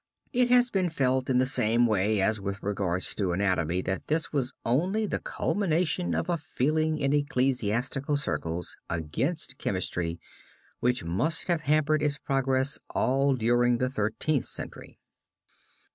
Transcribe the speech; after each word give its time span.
It 0.33 0.49
has 0.49 0.71
been 0.71 0.89
felt 0.89 1.29
in 1.29 1.37
the 1.37 1.45
same 1.45 1.85
way 1.85 2.21
as 2.23 2.41
with 2.41 2.63
regard 2.63 3.03
to 3.03 3.33
anatomy, 3.33 3.83
that 3.83 4.07
this 4.07 4.33
was 4.33 4.51
only 4.65 5.05
the 5.05 5.19
culmination 5.19 6.15
of 6.15 6.27
a 6.27 6.39
feeling 6.39 6.97
in 6.97 7.13
ecclesiastical 7.13 8.17
circles 8.17 8.75
against 8.89 9.59
chemistry 9.59 10.19
which 10.79 11.03
must 11.03 11.49
have 11.49 11.61
hampered 11.61 12.01
its 12.01 12.17
progress 12.17 12.79
all 12.89 13.35
during 13.35 13.77
the 13.77 13.91
Thirteenth 13.91 14.45
Century. 14.45 14.97